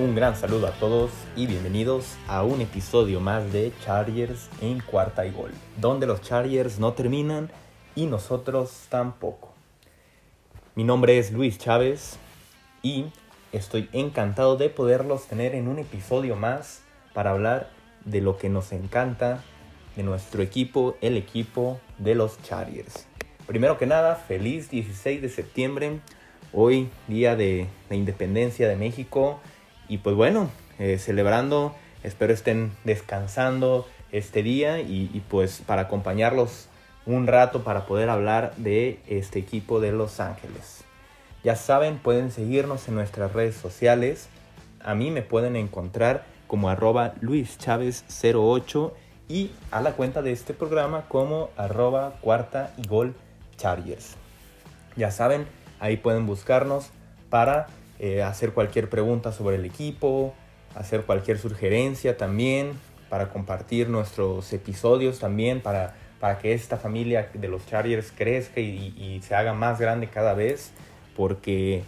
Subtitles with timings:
[0.00, 5.26] Un gran saludo a todos y bienvenidos a un episodio más de Chargers en cuarta
[5.26, 7.50] y gol, donde los Chargers no terminan
[7.94, 9.52] y nosotros tampoco.
[10.74, 12.16] Mi nombre es Luis Chávez
[12.80, 13.12] y
[13.52, 16.80] estoy encantado de poderlos tener en un episodio más
[17.12, 17.68] para hablar
[18.06, 19.44] de lo que nos encanta
[19.96, 23.06] de nuestro equipo, el equipo de los Chargers.
[23.46, 26.00] Primero que nada, feliz 16 de septiembre,
[26.54, 29.40] hoy día de la independencia de México
[29.90, 36.68] y pues bueno, eh, celebrando, espero estén descansando este día y, pues para acompañarlos
[37.06, 40.84] un rato para poder hablar de este equipo de Los Ángeles.
[41.42, 44.28] Ya saben, pueden seguirnos en nuestras redes sociales.
[44.80, 48.92] A mí me pueden encontrar como arroba luischavez08
[49.28, 53.16] y a la cuenta de este programa como arroba cuarta y gol
[53.56, 54.14] chargers.
[54.94, 55.46] Ya saben,
[55.80, 56.90] ahí pueden buscarnos
[57.28, 57.66] para
[58.02, 60.32] eh, hacer cualquier pregunta sobre el equipo,
[60.74, 62.72] hacer cualquier sugerencia también,
[63.10, 69.20] para compartir nuestros episodios también, para, para que esta familia de los Chargers crezca y,
[69.22, 70.70] se haga más grande cada vez,
[71.14, 71.82] porque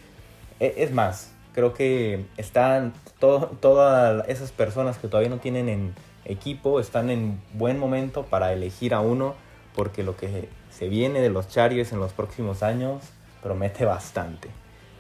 [0.61, 5.95] e, es más, creo que están todas esas personas que todavía no tienen en
[6.27, 9.35] equipo, están en buen momento para elegir a uno,
[9.75, 13.03] porque lo que se viene de los Chargers en los próximos años
[13.43, 14.51] promete bastante.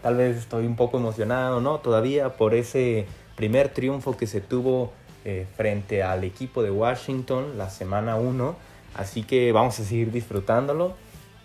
[0.02, 1.78] Tal vez estoy un poco emocionado, ¿no?
[1.78, 4.92] Todavía por ese primer triunfo que se tuvo
[5.24, 8.56] eh, frente al equipo de Washington la semana 1.
[8.94, 10.94] Así que vamos a seguir disfrutándolo.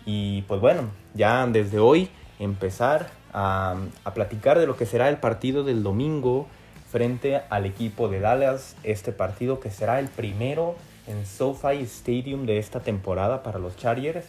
[0.04, 5.18] Y pues bueno, ya desde hoy empezar a, a platicar de lo que será el
[5.18, 6.48] partido del domingo
[6.90, 8.74] frente al equipo de Dallas.
[8.82, 10.74] Este partido que será el primero
[11.06, 14.26] en SoFi Stadium de esta temporada para los Chargers.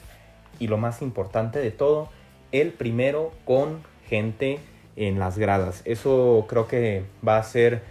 [0.60, 2.10] Y lo más importante de todo,
[2.52, 4.60] el primero con gente
[4.96, 5.82] en las gradas.
[5.86, 7.84] Eso creo que va a ser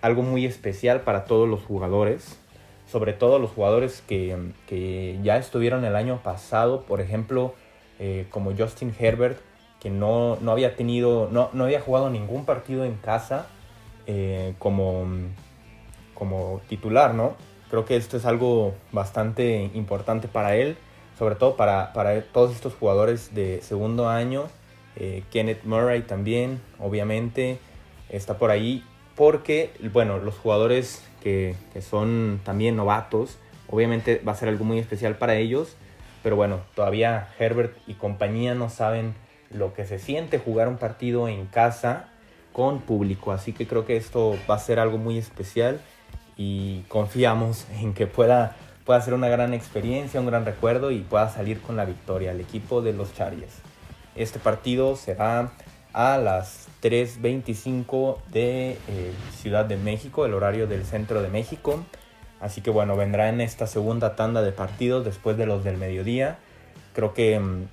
[0.00, 2.38] algo muy especial para todos los jugadores,
[2.86, 4.36] sobre todo los jugadores que,
[5.22, 7.54] ya estuvieron el año pasado, por ejemplo,
[7.98, 9.38] eh, como Justin Herbert,
[9.80, 13.46] que no, no había tenido, no, no, había jugado ningún partido en casa
[14.06, 15.06] eh, como,
[16.14, 17.34] como titular, ¿no?
[17.70, 20.76] Creo que esto es algo bastante importante para él,
[21.18, 24.48] sobre todo para, para todos estos jugadores de segundo año
[24.96, 27.58] eh, Kenneth Murray también, obviamente,
[28.08, 28.84] está por ahí.
[29.16, 33.38] Porque, bueno, los jugadores que, son también novatos,
[33.68, 35.76] obviamente va a ser algo muy especial para ellos.
[36.22, 39.14] Pero bueno, todavía Herbert y compañía no saben
[39.50, 42.08] lo que se siente jugar un partido en casa
[42.52, 43.32] con público.
[43.32, 45.80] Así que creo que esto va a ser algo muy especial
[46.36, 51.28] y confiamos en que pueda, pueda ser una gran experiencia, un gran recuerdo y pueda
[51.28, 53.60] salir con la victoria el equipo de los Chargers.
[54.16, 55.50] Este partido será
[55.92, 58.76] a las 3.25 de eh,
[59.36, 61.84] Ciudad de México, el horario del centro de México.
[62.40, 66.38] Así que bueno, vendrá en esta segunda tanda de partidos después de los del mediodía.
[66.92, 67.64] Creo que mm,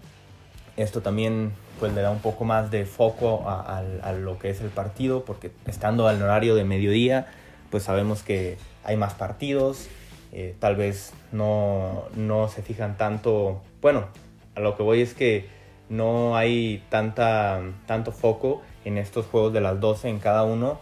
[0.77, 4.69] esto también pues, le da un poco más de foco a, lo que es el
[4.69, 7.27] partido, porque estando al horario de mediodía,
[7.69, 9.87] pues sabemos que hay más partidos.
[10.31, 13.61] Eh, tal vez no, no se fijan tanto.
[13.81, 14.05] Bueno,
[14.55, 15.60] a lo que voy es que
[15.91, 20.79] no hay tanta, tanto foco en estos juegos de las 12 en cada uno,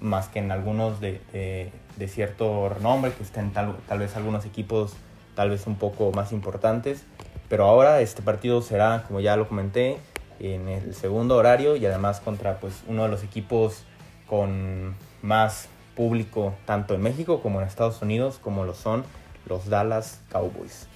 [0.00, 1.70] más que en algunos de,
[2.08, 4.94] cierto renombre, que estén tal, vez algunos equipos
[5.36, 7.04] tal vez un poco más importantes.
[7.48, 9.98] Pero ahora este partido será, como ya lo comenté,
[10.40, 13.84] en el segundo horario y además contra pues, uno de los equipos
[14.26, 19.04] con más público tanto en México como en Estados Unidos, como lo son
[19.46, 20.88] los Dallas Cowboys.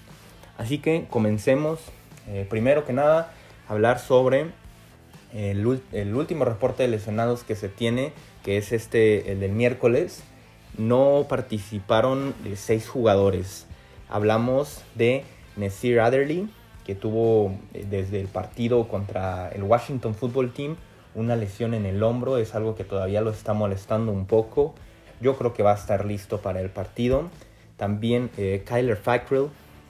[0.58, 1.78] Así que comencemos.
[2.28, 3.32] Eh, primero que nada,
[3.72, 4.50] hablar sobre
[5.32, 5.66] el,
[6.14, 8.12] último reporte de lesionados que se tiene,
[8.44, 10.22] que es este, el del miércoles.
[10.78, 13.66] No participaron seis jugadores.
[14.08, 15.24] Hablamos de
[15.56, 16.48] Nasir Adderley,
[16.84, 20.76] que tuvo eh, desde el partido contra el Washington Football Team
[21.14, 22.38] una lesión en el hombro.
[22.38, 24.74] Es algo que todavía lo está molestando un poco.
[25.20, 27.30] Yo creo que va a estar listo para el partido.
[27.76, 29.48] También eh, Kyler Fackrell,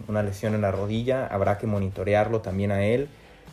[0.09, 1.27] una lesión en la rodilla.
[1.27, 3.09] Habrá que monitorearlo también a él.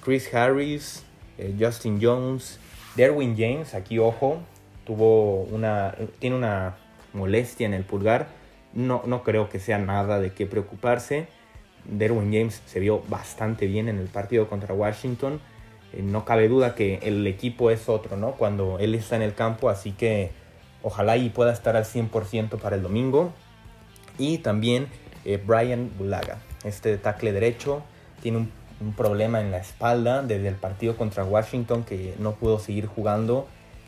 [0.10, 1.04] Chris Harris,
[1.38, 2.58] eh, Justin Jones,
[2.96, 4.40] Derwin James, aquí ojo,
[4.84, 6.78] tuvo una, tiene una
[7.14, 8.28] molestia en el pulgar.
[8.74, 11.28] No, no creo que sea nada de qué preocuparse.
[11.86, 15.40] Derwin James se vio bastante bien en el partido contra Washington.
[15.94, 18.32] Eh, no cabe duda que el equipo es otro, ¿no?
[18.32, 20.32] Cuando él está en el campo, así que
[20.82, 23.32] ojalá y pueda estar al 100% para el domingo.
[24.18, 24.88] Y también
[25.24, 27.84] eh, Brian Bulaga, este tackle derecho,
[28.24, 32.60] tiene un un problema en la espalda desde el partido contra Washington que no pudo
[32.60, 33.48] seguir jugando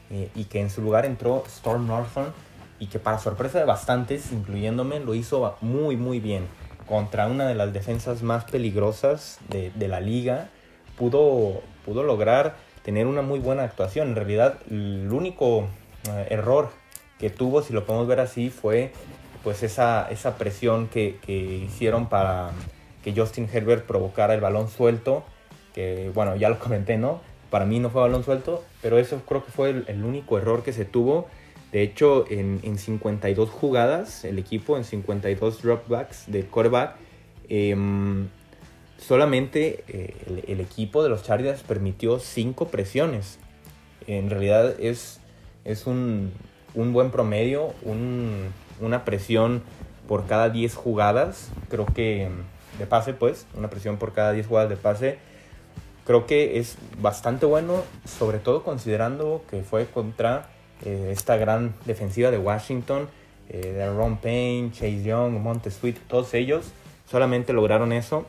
[0.10, 2.34] eh, y que en su lugar entró Storm Norton
[2.80, 6.48] y que para sorpresa de bastantes, incluyéndome, lo hizo muy muy bien
[6.88, 10.50] contra una de las defensas más peligrosas de, la liga.
[10.98, 14.10] Pudo, pudo lograr tener una muy buena actuación.
[14.10, 15.68] En realidad, el único
[16.10, 16.70] eh, error
[17.20, 18.92] que tuvo, si lo podemos ver así, fue
[19.44, 21.20] pues esa, esa presión que,
[21.66, 22.50] hicieron para
[23.04, 25.24] que Justin Herbert provocara el balón suelto,
[25.74, 27.22] que bueno, ya lo comenté, ¿no?
[27.50, 30.64] Para mí no fue balón suelto, pero eso creo que fue el, el único error
[30.64, 31.28] que se tuvo.
[31.72, 36.96] De hecho, en, en, 52 jugadas, el equipo en 52 dropbacks de quarterback,
[37.50, 37.76] eh,
[38.98, 43.40] solamente eh, el, el, equipo de los Chargers permitió 5 presiones.
[44.08, 45.20] En realidad es,
[45.64, 46.32] es un,
[46.74, 48.50] un buen promedio, un,
[48.80, 49.64] una presión
[50.08, 52.30] por cada 10 jugadas, creo que
[52.80, 55.20] de pase pues, una presión por cada 10 jugadas de pase,
[56.06, 60.50] creo que es bastante bueno, sobre todo considerando que fue contra
[60.84, 63.10] eh, esta gran defensiva de Washington,
[63.50, 66.72] eh, de Ron Payne, Chase Young, Monte Sweet, todos ellos
[67.12, 68.26] solamente lograron eso.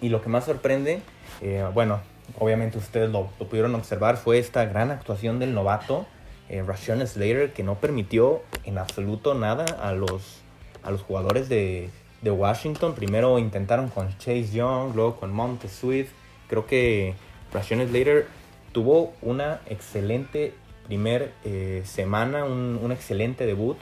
[0.00, 1.02] Y lo que más sorprende,
[1.42, 2.00] eh, bueno,
[2.38, 6.06] obviamente ustedes lo, lo, pudieron observar, fue esta gran actuación del novato,
[6.48, 10.40] eh, Rashawn Slater, que no permitió en absoluto nada a los,
[10.82, 11.90] a los jugadores de,
[12.22, 12.94] de Washington.
[12.94, 16.08] Primero intentaron con Chase Young, luego con Monte Sweet.
[16.48, 17.14] Creo que
[17.52, 18.26] Rashawn Slater
[18.72, 20.54] tuvo una excelente
[20.86, 23.78] primer eh, semana, un, un, excelente debut.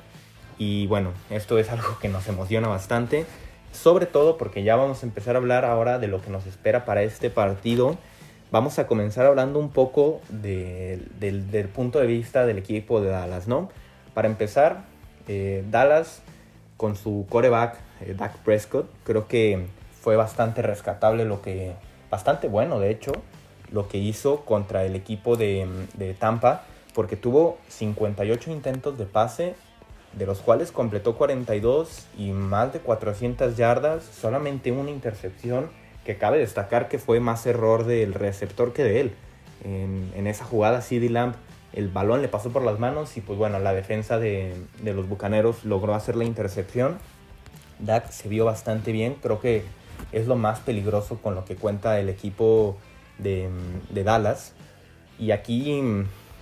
[0.59, 3.27] Y bueno, esto es algo que nos emociona bastante.
[3.73, 6.85] Sobre todo porque ya vamos a empezar a hablar ahora de lo que nos espera
[6.85, 7.99] para este partido.
[8.51, 13.47] Vamos a comenzar hablando un poco de, del, punto de vista del equipo de Dallas,
[13.47, 13.71] ¿no?
[14.15, 14.85] Para empezar,
[15.29, 16.23] eh, Dallas
[16.79, 19.67] con su coreback, eh, Dak Prescott, creo que
[20.01, 21.75] fue bastante rescatable lo que,
[22.09, 23.13] bastante bueno de hecho,
[23.71, 25.67] lo que hizo contra el equipo de,
[26.19, 26.63] Tampa
[26.95, 29.55] porque tuvo 58 intentos de pase,
[30.15, 35.71] de los cuales completó 42 y más de 400 yardas, solamente una intercepción,
[36.05, 39.15] que cabe destacar que fue más error del receptor que de él.
[39.65, 41.35] En, en esa jugada, CD Lamb,
[41.73, 45.09] el balón le pasó por las manos y pues bueno, la defensa de, de los
[45.09, 46.99] Bucaneros logró hacer la intercepción.
[47.79, 49.65] Dak se vio bastante bien, creo que
[50.13, 52.77] es lo más peligroso con lo que cuenta el equipo
[53.19, 53.49] de,
[53.91, 54.55] de Dallas.
[55.19, 55.83] Y aquí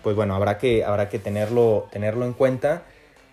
[0.02, 2.84] pues bueno, habrá que, habrá que tenerlo, tenerlo en cuenta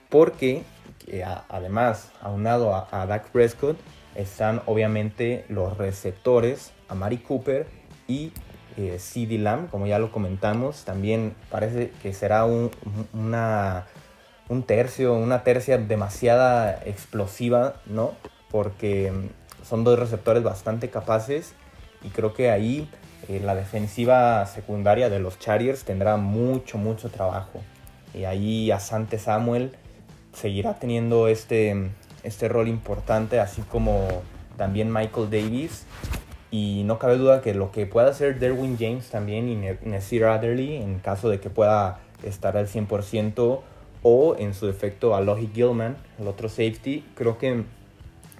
[0.09, 0.63] porque
[1.07, 3.77] eh, además, aunado a, a Dak Prescott,
[4.15, 7.67] están obviamente los receptores, a Mari Cooper
[8.07, 8.31] y
[8.77, 12.71] eh, CD Lamb, como ya lo comentamos, también parece que será un,
[13.13, 13.85] una,
[14.49, 18.13] un tercio, una tercia demasiada explosiva, ¿no?
[18.49, 19.11] Porque
[19.63, 21.53] son dos receptores bastante capaces
[22.03, 22.89] y creo que ahí
[23.29, 27.61] eh, la defensiva secundaria de los Chargers tendrá mucho, mucho trabajo.
[28.13, 29.75] Y ahí Asante Samuel
[30.33, 31.91] seguirá teniendo este,
[32.23, 34.07] este rol importante, así como
[34.57, 35.85] también Michael Davis.
[36.53, 40.75] Y no cabe duda que lo que pueda hacer Derwin James también y Nasir Adderley,
[40.75, 43.61] en caso de que pueda estar al 100%,
[44.03, 47.63] o en su defecto Alohi Gilman, el otro safety, creo que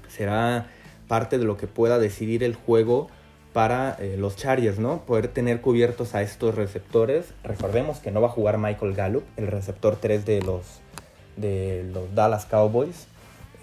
[0.10, 0.67] será
[1.08, 3.08] parte de lo que pueda decidir el juego
[3.51, 5.00] para eh, los Chargers, ¿no?
[5.08, 7.34] Poder tener cubiertos a estos receptores.
[7.43, 10.82] Recordemos que no va a jugar Michael Gallup, el receptor 3 de los,
[11.36, 13.08] de los Dallas Cowboys.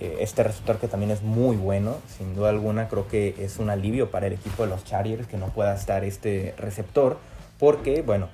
[0.00, 3.69] Eh, este receptor que también es muy bueno, sin duda alguna creo que es un
[3.69, 7.19] alivio para el equipo de los Chargers que no pueda estar este receptor,
[7.59, 8.28] porque, bueno,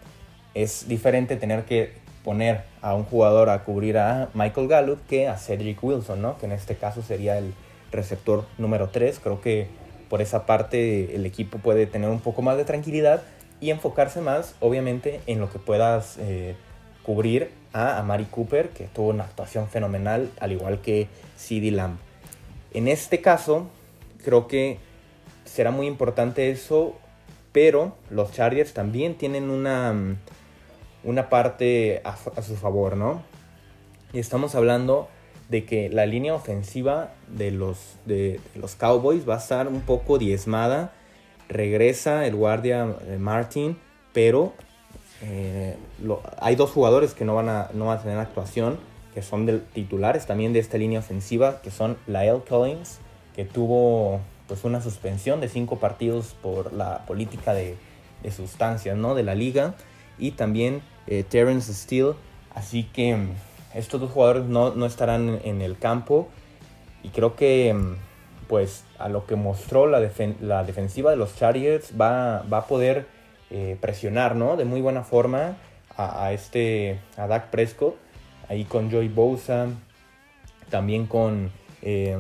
[0.54, 1.92] es diferente tener que
[2.24, 6.38] poner a un jugador a cubrir a Michael Gallup que a Cedric Wilson, ¿no?
[6.38, 7.54] Que en este caso sería el
[7.92, 9.20] receptor número 3.
[9.20, 9.68] Creo que
[10.08, 13.22] por esa parte el equipo puede tener un poco más de tranquilidad
[13.60, 16.56] y enfocarse más, obviamente, en lo que puedas eh,
[17.02, 21.98] cubrir a Amari Cooper, que tuvo una actuación fenomenal, al igual que CD Lamb.
[22.72, 23.68] En este caso,
[24.24, 24.78] creo que
[25.44, 26.96] será muy importante eso,
[27.52, 29.94] pero los Chargers también tienen una,
[31.04, 33.22] una parte a, su favor, ¿no?
[34.14, 35.08] Y estamos hablando
[35.50, 39.82] de que la línea ofensiva de los, de, de los Cowboys va a estar un
[39.82, 40.94] poco diezmada.
[41.50, 43.76] Regresa el guardia eh, Martin,
[44.14, 44.54] pero
[45.22, 45.76] eh,
[46.38, 48.78] hay dos jugadores que no van, a, no van a tener actuación,
[49.14, 52.98] que son de, titulares también de esta línea ofensiva, que son Lael Collins,
[53.34, 57.76] que tuvo pues una suspensión de cinco partidos por la política de,
[58.34, 59.14] sustancias ¿no?
[59.14, 59.74] de la liga,
[60.18, 62.14] y también eh, Terrence Steele.
[62.54, 63.16] Así que
[63.74, 66.28] estos dos jugadores no, no estarán en el campo
[67.02, 67.74] y creo que
[68.48, 72.66] pues a lo que mostró la, defen la defensiva de los Chargers va, va a
[72.66, 73.06] poder
[73.50, 75.56] eh, presionar de muy buena forma
[75.96, 77.96] a, este, a Dak Prescott,
[78.48, 79.68] ahí con Joey Bosa,
[80.68, 81.50] también con
[81.82, 82.16] eh,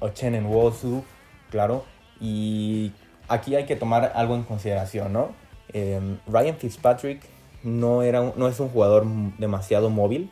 [0.00, 1.04] Ochen Wosu,
[1.50, 1.84] claro,
[2.20, 2.92] y
[3.28, 5.32] aquí hay que tomar algo en consideración, ¿no?
[5.72, 7.22] Em, Ryan Fitzpatrick
[7.62, 9.06] no, era, no es un jugador
[9.38, 10.30] demasiado móvil,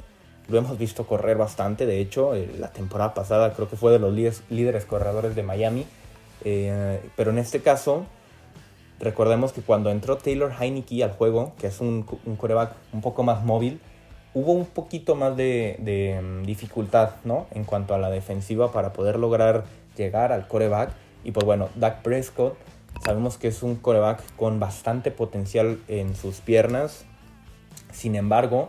[0.48, 3.98] lo hemos visto correr bastante, de hecho, eh, la temporada pasada creo que fue de
[3.98, 4.12] los
[4.48, 5.86] líderes, corredores de Miami,
[6.44, 8.06] eh, pero en este caso,
[9.00, 13.22] recordemos que cuando entró Taylor Heineke al juego, que es un, un coreback un poco
[13.22, 13.80] más móvil,
[14.36, 17.46] hubo un poquito más de, mm, dificultad, ¿no?
[17.52, 19.64] En cuanto a la defensiva para poder lograr
[19.96, 20.90] llegar al coreback.
[21.24, 22.54] Y pues bueno, Dak Prescott
[23.02, 27.06] sabemos que es un coreback con bastante potencial en sus piernas.
[27.92, 28.68] Sin embargo,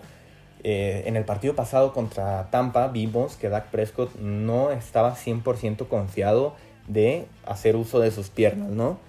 [0.63, 6.55] eh, en el partido pasado contra Tampa vimos que Dak Prescott no estaba 100% confiado
[6.88, 9.00] de hacer uso de sus piernas, ¿no?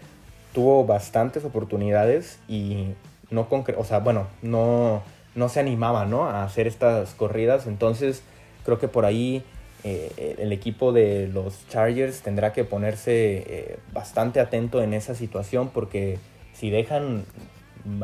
[0.52, 2.94] Tuvo bastantes oportunidades y
[3.30, 5.02] no, o sea, bueno, no,
[5.34, 6.24] no se animaba, ¿no?
[6.24, 8.22] A hacer estas corridas, entonces
[8.64, 9.44] creo que por ahí
[9.84, 15.70] eh, el equipo de los Chargers tendrá que ponerse eh, bastante atento en esa situación
[15.72, 16.18] porque
[16.52, 17.24] si dejan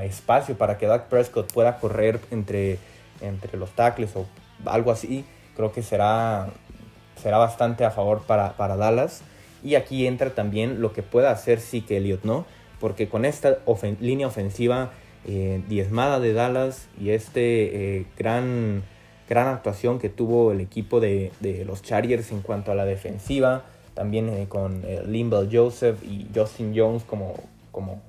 [0.02, 2.78] espacio para que Dak Prescott pueda correr entre,
[3.20, 4.26] entre los tackles o
[4.64, 5.24] algo así,
[5.56, 6.48] creo que será,
[7.20, 9.22] será bastante a favor para, para Dallas.
[9.64, 12.46] Y aquí entra también lo que pueda hacer Zeke Elliott, ¿no?
[12.78, 13.58] Porque con esta
[14.00, 14.92] línea ofensiva
[15.26, 18.82] eh, diezmada de Dallas y este gran
[19.28, 21.32] gran actuación que tuvo el equipo de,
[21.66, 26.72] los Chargers en cuanto a la defensiva, también eh, con eh, Limbel Joseph y Justin
[26.76, 27.34] Jones como,
[27.70, 28.02] como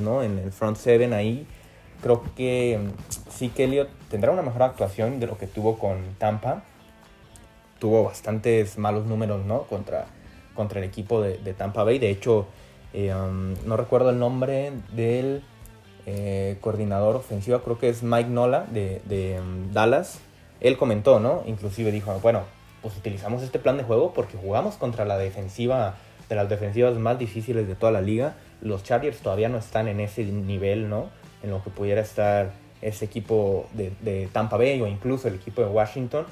[0.00, 0.22] ¿no?
[0.22, 1.46] en el front seven ahí.
[2.02, 5.98] Creo que mm, sí que Elliott tendrá una mejor actuación de lo que tuvo con
[6.18, 6.62] Tampa.
[7.84, 9.64] Tuvo bastantes malos números ¿no?
[9.64, 10.06] contra,
[10.54, 11.98] contra el equipo de, Tampa Bay.
[11.98, 12.46] De hecho,
[12.94, 15.42] eh, um, no recuerdo el nombre del
[16.06, 20.20] eh, coordinador ofensivo, creo que es Mike Nola de, um, Dallas,
[20.62, 21.42] él comentó, ¿no?
[21.44, 22.44] Inclusive dijo, bueno,
[22.80, 25.96] pues utilizamos este plan de juego porque jugamos contra la defensiva,
[26.30, 28.32] de las defensivas más difíciles de toda la liga.
[28.62, 31.10] Los Chargers todavía no están en ese nivel, ¿no?
[31.42, 32.50] En lo que pudiera estar
[32.80, 36.24] ese equipo de, Tampa Bay o incluso el equipo de Washington,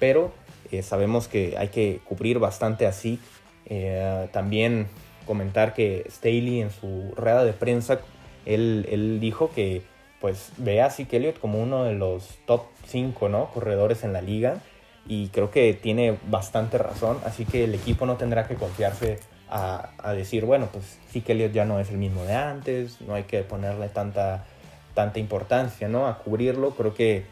[0.00, 0.32] pero
[0.78, 3.18] eh, sabemos que hay que cubrir bastante así.
[3.66, 4.88] Eh, también
[5.26, 8.00] comentar que Staley en su rueda de prensa
[8.46, 9.82] él, dijo que
[10.20, 13.50] pues ve a Zeke Elliott como uno de los top 5 ¿no?
[13.52, 14.58] corredores en la liga
[15.06, 19.18] y creo que tiene bastante razón, así que el equipo no tendrá que confiarse
[19.50, 23.24] a, decir, bueno, pues Zeke Elliott ya no es el mismo de antes, no hay
[23.24, 24.46] que ponerle tanta,
[24.94, 26.08] tanta importancia ¿no?
[26.08, 27.24] a cubrirlo, creo que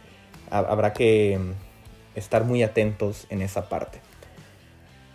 [0.50, 1.40] habrá que
[2.14, 4.00] estar muy atentos en esa parte.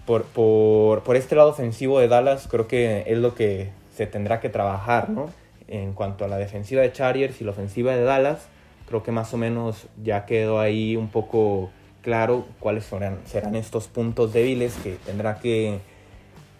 [0.05, 4.39] Por, por, por este lado ofensivo de Dallas creo que es lo que se tendrá
[4.39, 5.29] que trabajar, ¿no?
[5.67, 8.47] en cuanto a la defensiva de Chargers y la ofensiva de Dallas,
[8.87, 11.69] creo que más o menos ya quedó ahí un poco
[12.01, 15.79] claro cuáles serán, serán estos puntos débiles que tendrá que,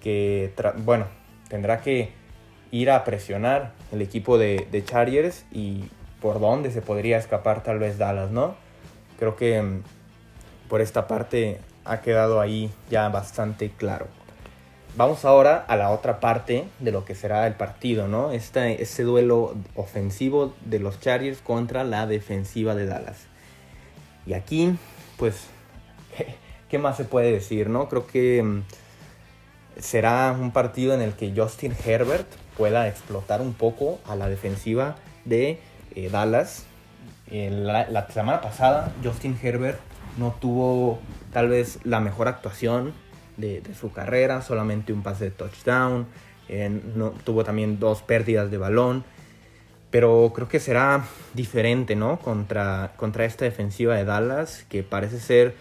[0.03, 1.05] que bueno,
[1.47, 2.09] tendrá que
[2.71, 5.85] ir a presionar el equipo de, de Chargers y
[6.21, 8.55] por dónde se podría escapar tal vez Dallas, ¿no?
[9.19, 9.83] Creo que mm,
[10.69, 14.07] por esta parte ha quedado ahí ya bastante claro.
[14.95, 18.31] Vamos ahora a la otra parte de lo que será el partido, ¿no?
[18.31, 23.27] Este, este duelo ofensivo de los Chargers contra la defensiva de Dallas.
[24.25, 24.75] Y aquí,
[25.17, 25.45] pues,
[26.69, 27.89] ¿qué, más se puede decir, no?
[27.89, 28.63] Creo que mm,
[29.79, 34.95] será un partido en el que Justin Herbert pueda explotar un poco a la defensiva
[35.25, 35.59] de
[35.93, 36.65] eh, Dallas.
[37.29, 39.79] la, la semana pasada, Justin Herbert
[40.17, 40.99] no tuvo
[41.31, 42.93] tal vez la mejor actuación
[43.37, 46.07] de, su carrera, solamente un pase de touchdown,
[46.95, 49.03] no, tuvo también dos pérdidas de balón,
[49.91, 52.19] pero creo que será diferente, ¿no?
[52.19, 55.55] Contra, contra esta defensiva de Dallas, que parece ser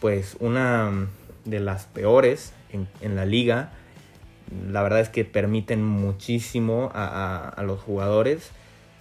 [0.00, 1.08] pues una
[1.44, 3.70] de las peores en, la liga.
[4.70, 8.50] La verdad es que permiten muchísimo a los jugadores.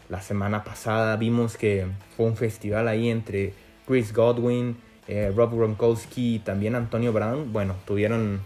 [0.09, 3.53] La semana pasada vimos que fue un festival ahí entre
[3.87, 4.77] Chris Godwin,
[5.07, 8.41] eh, Rob Gronkowski y también Antonio Brown, bueno, tuvieron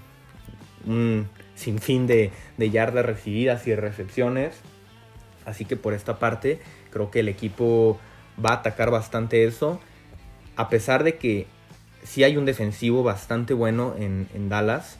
[0.86, 4.56] un sinfín de, yardas recibidas y recepciones.
[5.46, 6.60] Así que por esta parte
[6.92, 8.00] creo que el equipo
[8.44, 9.80] va a atacar bastante eso.
[10.56, 11.48] A pesar de que
[12.04, 14.98] sí hay un defensivo bastante bueno en, Dallas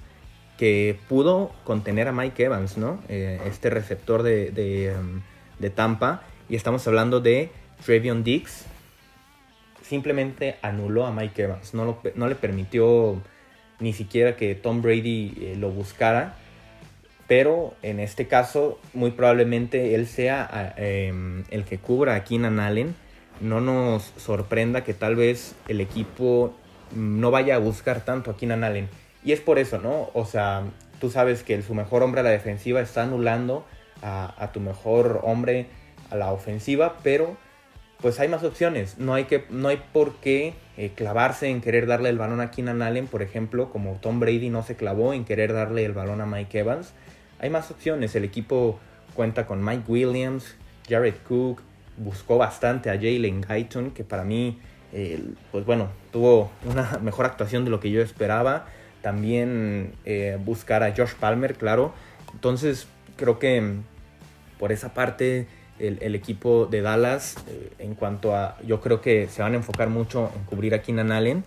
[0.58, 3.00] que pudo contener a Mike Evans, ¿no?
[3.08, 5.22] Eh, este receptor de, um,
[5.60, 6.24] de, Tampa.
[6.50, 7.50] Y estamos hablando de
[7.86, 8.66] Trevion Dix,
[9.90, 11.74] simplemente anuló a Mike Evans.
[11.74, 13.22] No, no le permitió
[13.80, 16.36] ni siquiera que Tom Brady eh, lo buscara.
[17.28, 22.96] pero en este caso muy probablemente él sea em, el que cubra a Keenan Allen.
[23.42, 26.54] No nos sorprenda que tal vez el equipo
[26.96, 28.90] no vaya a buscar tanto a Keenan Allen.
[29.24, 30.10] Y es por eso, ¿no?
[30.14, 30.64] O sea,
[31.00, 33.66] tú sabes que su mejor hombre a la defensiva está anulando
[34.02, 35.68] a, tu mejor hombre
[36.10, 37.38] a la ofensiva, pero
[38.02, 38.98] pues hay más opciones.
[38.98, 42.52] No hay, que, no hay por qué eh, clavarse en querer darle el balón a
[42.52, 46.22] Keenan Allen, por ejemplo, como Tom Brady no se clavó en querer darle el balón
[46.22, 46.94] a Mike Evans.
[47.40, 48.16] Hay más opciones.
[48.16, 48.80] El equipo
[49.14, 50.56] cuenta con Mike Williams,
[50.88, 51.62] Jared Cook,
[51.98, 54.60] buscó bastante a Jalen Guyton, que para mí,
[55.52, 58.68] pues bueno, tuvo una mejor actuación de lo que yo esperaba.
[59.02, 61.94] También eh, buscar a Josh Palmer, claro.
[62.34, 63.84] Entonces, creo que mm,
[64.60, 65.48] por esa parte
[65.80, 69.90] el, equipo de Dallas, eh, en cuanto a, yo creo que se van a enfocar
[69.90, 71.44] mucho en cubrir a Keenan Allen.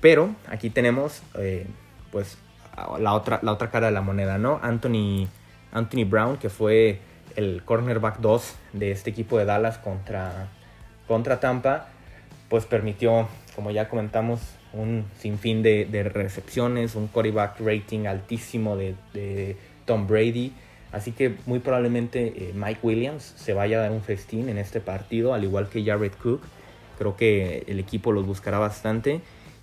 [0.00, 1.66] Pero aquí tenemos, eh,
[2.10, 2.36] pues,
[2.98, 4.58] la otra, la otra cara de la moneda, ¿no?
[4.62, 5.28] Anthony,
[5.72, 6.98] Anthony Brown, que fue
[7.36, 10.48] el cornerback 2 de este equipo de Dallas contra,
[11.06, 11.88] contra Tampa,
[12.48, 14.40] pues permitió, como ya comentamos,
[14.72, 20.52] un sinfín de, de recepciones, un quarterback rating altísimo de, Tom Brady.
[20.92, 24.80] Así que muy probablemente eh, Mike Williams se vaya a dar un festín en este
[24.80, 26.42] partido, al igual que Jared Cook.
[26.98, 29.22] Creo que el equipo los buscará bastante.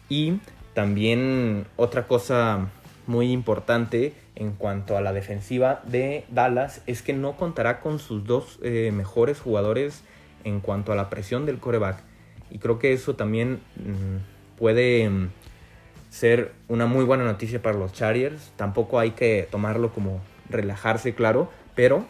[0.10, 0.40] Y
[0.74, 2.70] también otra cosa
[3.06, 8.26] muy importante en cuanto a la defensiva de Dallas es que no contará con sus
[8.26, 10.04] dos eh, mejores jugadores
[10.44, 12.02] en cuanto a la presión del coreback.
[12.50, 15.30] Y creo que eso también mm, puede mm,
[16.10, 18.52] ser una muy buena noticia para los Chargers.
[18.56, 22.06] Tampoco hay que tomarlo como relajarse, claro, pero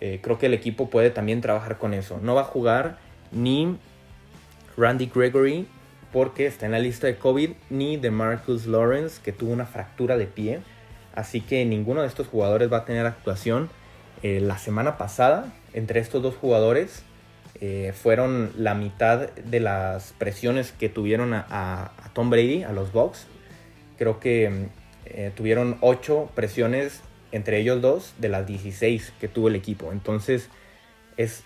[0.00, 2.18] eh, creo que el equipo puede también trabajar con eso.
[2.22, 2.98] No va a jugar
[3.32, 3.76] ni
[4.76, 5.66] Randy Gregory
[6.12, 10.16] porque está en la lista de COVID, ni de Marcus Lawrence, que tuvo una fractura
[10.16, 10.60] de pie.
[11.14, 13.68] Así que ninguno de estos jugadores va a tener actuación.
[14.22, 17.02] Eh, la semana pasada, entre estos dos jugadores,
[17.60, 23.26] eh, fueron la mitad de las presiones que tuvieron a, Tom Brady, a los Bucks.
[23.98, 24.68] Creo que
[25.06, 27.00] eh, tuvieron 8 presiones
[27.32, 29.92] entre ellos dos de las 16 que tuvo el equipo.
[29.92, 30.48] Entonces
[31.16, 31.42] es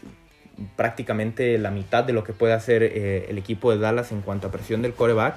[0.77, 4.49] prácticamente la mitad de lo que puede hacer eh, el equipo de Dallas en cuanto
[4.49, 5.37] a presión del coreback.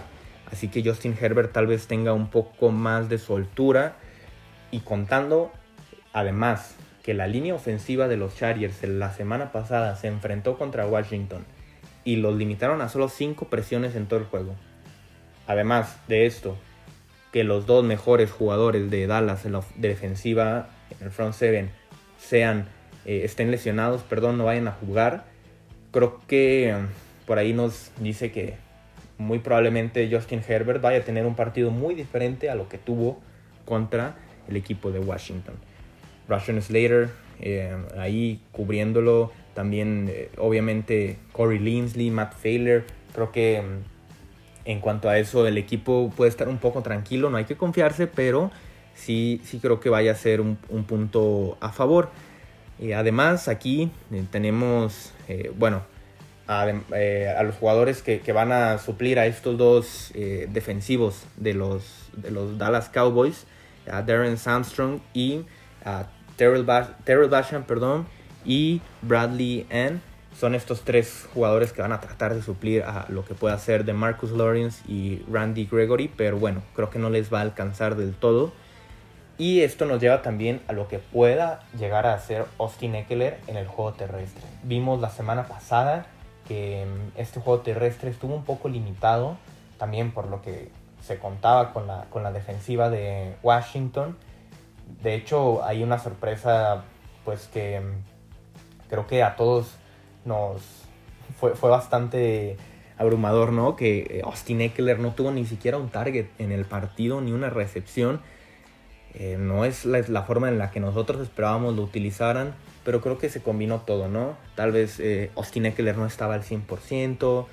[0.51, 3.95] Así que Justin Herbert tal vez tenga un poco más de soltura.
[4.71, 5.51] Y contando
[6.13, 11.45] además que la línea ofensiva de los Chargers la semana pasada se enfrentó contra Washington
[12.03, 14.55] y los limitaron a solo 5 presiones en todo el juego.
[15.47, 16.57] Además de esto,
[17.35, 21.69] que los dos mejores jugadores de Dallas en la defensiva, en el front seven,
[22.17, 22.69] sean
[23.05, 25.25] eh, estén lesionados, perdón, no vayan a jugar.
[25.91, 26.87] Creo que um,
[27.25, 28.53] por ahí nos dice que
[29.17, 33.19] muy probablemente Justin Herbert vaya a tener un partido muy diferente a lo que tuvo
[33.65, 34.15] contra
[34.47, 35.55] el equipo de Washington.
[36.29, 37.09] Russian Slater
[37.41, 43.94] eh, ahí cubriéndolo, también eh, obviamente Corey Linsley, Matt Failer, creo que um,
[44.65, 48.07] en cuanto a eso el equipo puede estar un poco tranquilo, no hay que confiarse,
[48.07, 48.51] pero
[48.95, 52.09] sí, sí creo que vaya a ser un, un punto a favor.
[52.79, 55.83] Y además aquí eh, tenemos, eh, bueno,
[56.93, 62.31] eh, a, los jugadores que, van a suplir a estos dos defensivos de los, de
[62.31, 63.45] los Dallas Cowboys,
[63.89, 65.45] a Darren Armstrong y
[65.83, 68.07] a Terrell, Basham perdón,
[68.43, 69.99] y Bradley N.
[70.37, 73.85] Son estos tres jugadores que van a tratar de suplir a lo que pueda hacer
[73.85, 77.95] de Marcus Lawrence y Randy Gregory, pero bueno, creo que no les va a alcanzar
[77.95, 78.51] del todo.
[79.37, 83.55] Y esto nos lleva también a lo que pueda llegar a hacer Austin Eckler en
[83.55, 84.43] el juego terrestre.
[84.63, 86.05] Vimos la semana pasada
[86.47, 89.37] que mm, este juego terrestre estuvo un poco limitado,
[89.77, 90.69] también por lo que
[91.01, 94.17] se contaba con la, con la defensiva de Washington.
[95.01, 96.83] De hecho, hay una sorpresa,
[97.23, 99.77] pues que mm, creo que a todos
[100.25, 100.61] nos
[101.39, 102.57] fue, fue bastante
[102.97, 103.75] abrumador, ¿no?
[103.75, 107.49] Que eh, Austin Eckler no tuvo ni siquiera un target en el partido, ni una
[107.49, 108.21] recepción.
[109.17, 113.29] Eh, no es la, forma en la que nosotros esperábamos lo utilizaran, pero creo que
[113.29, 114.35] se combinó todo, ¿no?
[114.55, 117.45] Tal vez eh, Austin Eckler no estaba al 100%,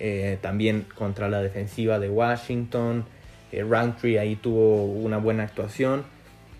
[0.00, 3.04] eh, también contra la defensiva de Washington,
[3.52, 6.02] Roundtree ahí tuvo una buena actuación.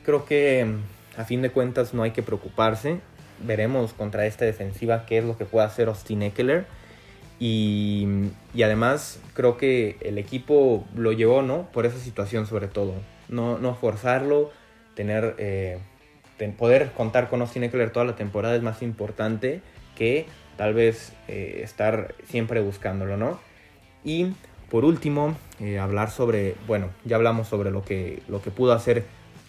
[0.05, 3.01] Creo que mm, a fin de cuentas no hay que preocuparse.
[3.45, 6.67] Veremos contra esta defensiva qué es lo que puede hacer Austin Eckler.
[7.41, 8.07] Y,
[8.63, 11.69] además creo que el equipo lo llevó, ¿no?
[11.73, 12.95] Por esa situación sobre todo
[13.29, 14.51] no, forzarlo,
[14.95, 15.79] tener, eh,
[16.57, 19.61] poder contar con Austin Eckler toda la temporada es más importante
[19.97, 20.27] que
[20.57, 23.41] tal vez eh, estar siempre buscándolo, ¿no?
[24.05, 24.33] Y
[24.71, 29.05] por último, eh, hablar sobre, bueno, ya hablamos sobre lo que, lo que pudo hacer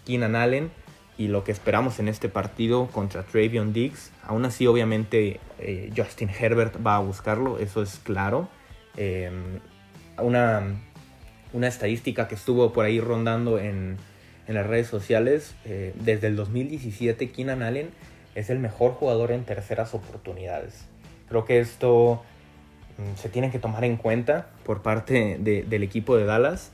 [0.06, 0.72] Keenan Allen,
[1.18, 4.12] y lo que esperamos en este partido contra Travion Diggs.
[4.24, 8.50] Aún así, obviamente, eh, Justin Herbert va a buscarlo, eso es claro.
[8.98, 9.60] Em,
[10.18, 10.64] una,
[11.54, 13.98] una, estadística que estuvo por ahí rondando en,
[14.48, 17.90] en las redes sociales, eh, desde el 2017 Keenan Allen
[18.36, 20.86] es el mejor jugador en terceras oportunidades.
[21.30, 22.24] Creo que esto
[22.98, 26.72] mm, se tiene que tomar en cuenta por parte del equipo de Dallas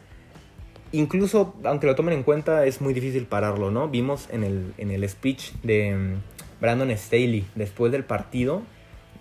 [0.92, 3.88] incluso aunque lo tomen en cuenta es muy difícil pararlo, ¿no?
[3.88, 8.62] Vimos en el, en el speech de mm, Brandon Staley después del partido,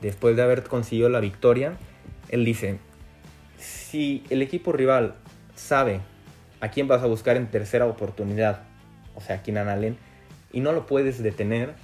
[0.01, 1.77] después de haber conseguido la victoria,
[2.29, 2.79] él dice,
[3.59, 5.15] si el equipo rival
[5.55, 6.01] sabe
[6.61, 8.63] a quién vas a buscar en tercera oportunidad,
[9.15, 9.97] o sea, a Keenan Allen,
[10.53, 11.75] y no lo puedes detener,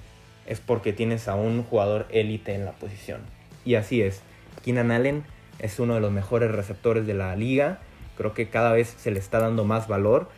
[0.45, 3.21] es porque tienes a un jugador élite en la posición.
[3.65, 4.21] Y así es,
[4.63, 5.23] Keenan Allen
[5.59, 7.79] es uno de los mejores receptores de la liga,
[8.17, 10.29] Creo que cada vez se le está dando más valor.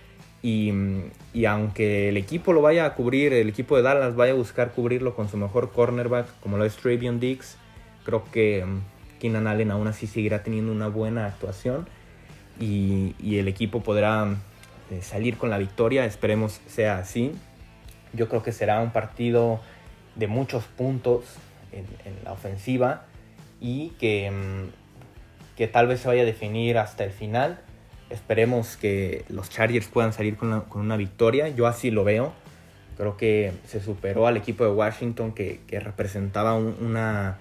[0.41, 0.71] Y,
[1.47, 5.15] aunque el equipo lo vaya a cubrir, el equipo de Dallas vaya a buscar cubrirlo
[5.15, 7.57] con su mejor cornerback, como lo es Travion Diggs,
[8.05, 8.81] creo que um,
[9.19, 11.87] Keenan Allen aún así seguirá teniendo una buena actuación
[12.59, 14.35] y, el equipo podrá
[14.91, 16.05] eh, salir con la victoria.
[16.05, 17.33] Esperemos sea así.
[18.13, 19.59] Yo creo que será un partido
[20.15, 21.25] de muchos puntos
[21.71, 21.85] en,
[22.23, 23.05] la ofensiva
[23.61, 24.71] y que, um,
[25.57, 27.59] que tal vez se vaya a definir hasta el final
[28.09, 31.47] Esperemos que los Chargers puedan salir con, una victoria.
[31.49, 32.33] Yo así lo veo.
[32.97, 37.37] Creo que se superó al equipo de Washington que, representaba una,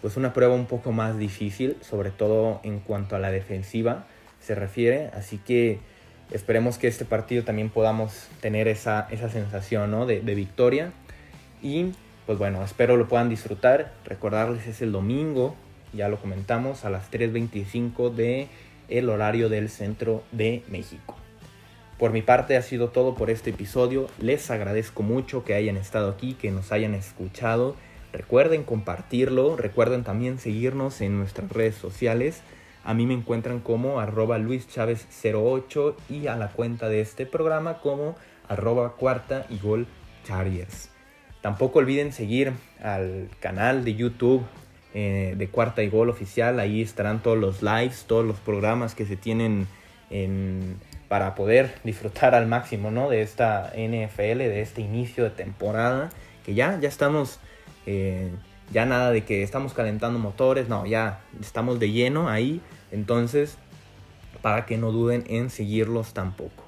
[0.00, 4.06] pues una prueba un poco más difícil, sobre todo en cuanto a la defensiva
[4.40, 5.10] se refiere.
[5.14, 5.80] Así que
[6.30, 10.92] esperemos que este partido también podamos tener esa, esa sensación de, de victoria.
[11.60, 11.92] Y
[12.26, 13.92] pues bueno, espero lo puedan disfrutar.
[14.04, 15.56] Recordarles es el domingo,
[15.92, 18.48] ya lo comentamos, a las 3.25 de
[18.98, 21.16] el horario del centro de México.
[21.98, 24.08] Por mi parte ha sido todo por este episodio.
[24.18, 27.76] Les agradezco mucho que hayan estado aquí, que nos hayan escuchado.
[28.12, 32.42] Recuerden compartirlo, recuerden también seguirnos en nuestras redes sociales.
[32.84, 38.16] A mí me encuentran como arroba luischavez08 y a la cuenta de este programa como
[38.48, 39.60] arroba cuarta y.
[41.40, 44.42] Tampoco olviden seguir al canal de YouTube
[44.94, 46.60] eh, de Cuarta y Gol oficial.
[46.60, 49.66] Ahí estarán todos los lives, todos los programas que se tienen
[51.08, 53.10] para poder disfrutar al máximo ¿no?
[53.10, 56.10] de esta NFL, de este inicio de temporada.
[56.42, 57.38] Que ya, ya estamos,
[57.84, 58.30] eh,
[58.72, 62.60] ya nada de que estamos calentando motores, no, ya estamos de lleno ahí.
[62.90, 63.58] Entonces,
[64.40, 66.64] para que no duden en seguirlos tampoco.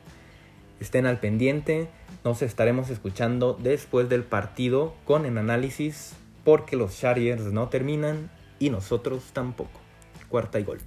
[0.78, 1.88] Estén al pendiente,
[2.22, 8.70] nos estaremos escuchando después del partido con el análisis porque los Chargers no terminan y
[8.70, 9.80] nosotros tampoco.
[10.28, 10.78] Cuarta y gol.